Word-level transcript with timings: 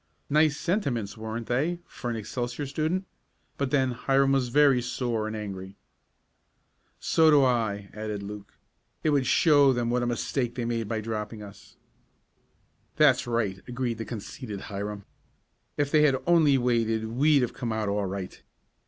Nice 0.31 0.57
sentiments, 0.57 1.15
weren't 1.15 1.45
they 1.45 1.77
for 1.85 2.09
an 2.09 2.15
Excelsior 2.15 2.65
student? 2.65 3.05
But 3.59 3.69
then 3.69 3.91
Hiram 3.91 4.31
was 4.31 4.49
very 4.49 4.81
sore 4.81 5.27
and 5.27 5.35
angry. 5.35 5.75
"So 6.99 7.29
do 7.29 7.43
I," 7.43 7.91
added 7.93 8.23
Luke. 8.23 8.55
"It 9.03 9.11
would 9.11 9.27
show 9.27 9.73
them 9.73 9.91
what 9.91 10.01
a 10.01 10.07
mistake 10.07 10.55
they 10.55 10.65
made 10.65 10.87
by 10.87 11.01
dropping 11.01 11.43
us." 11.43 11.77
"That's 12.95 13.27
right," 13.27 13.61
agreed 13.67 13.99
the 13.99 14.05
conceited 14.05 14.59
Hiram. 14.61 15.05
"If 15.77 15.91
they 15.91 16.01
had 16.01 16.17
only 16.25 16.57
waited 16.57 17.05
we'd 17.05 17.43
have 17.43 17.53
come 17.53 17.71
out 17.71 17.87
all 17.87 18.07
right. 18.07 18.41